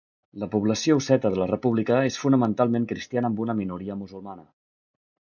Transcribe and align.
La 0.43 0.47
població 0.53 0.95
osseta 1.01 1.31
de 1.35 1.39
la 1.41 1.47
república 1.51 1.99
és 2.11 2.17
fonamentalment 2.21 2.87
cristiana 2.93 3.31
amb 3.33 3.43
una 3.47 3.57
minoria 3.61 3.99
musulmana. 4.01 4.49